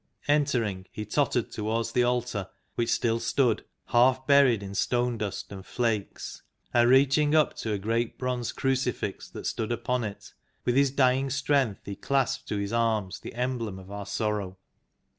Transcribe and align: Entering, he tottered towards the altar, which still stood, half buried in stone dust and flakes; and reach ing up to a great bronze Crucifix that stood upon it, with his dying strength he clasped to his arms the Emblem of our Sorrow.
Entering, 0.27 0.87
he 0.91 1.05
tottered 1.05 1.51
towards 1.51 1.91
the 1.91 2.01
altar, 2.01 2.49
which 2.73 2.89
still 2.89 3.19
stood, 3.19 3.63
half 3.89 4.25
buried 4.25 4.63
in 4.63 4.73
stone 4.73 5.19
dust 5.19 5.51
and 5.51 5.63
flakes; 5.63 6.41
and 6.73 6.89
reach 6.89 7.19
ing 7.19 7.35
up 7.35 7.53
to 7.57 7.71
a 7.71 7.77
great 7.77 8.17
bronze 8.17 8.51
Crucifix 8.51 9.29
that 9.29 9.45
stood 9.45 9.71
upon 9.71 10.03
it, 10.03 10.33
with 10.65 10.75
his 10.75 10.89
dying 10.89 11.29
strength 11.29 11.81
he 11.85 11.95
clasped 11.95 12.47
to 12.47 12.57
his 12.57 12.73
arms 12.73 13.19
the 13.19 13.35
Emblem 13.35 13.77
of 13.77 13.91
our 13.91 14.07
Sorrow. 14.07 14.57